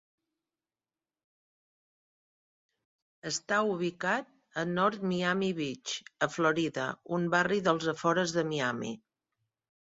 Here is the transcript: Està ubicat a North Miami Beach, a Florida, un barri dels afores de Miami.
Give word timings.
Està 3.31 3.61
ubicat 3.73 4.33
a 4.63 4.65
North 4.71 5.07
Miami 5.13 5.53
Beach, 5.61 5.95
a 6.29 6.33
Florida, 6.39 6.89
un 7.19 7.31
barri 7.39 7.63
dels 7.71 7.89
afores 7.97 8.39
de 8.41 8.49
Miami. 8.53 8.95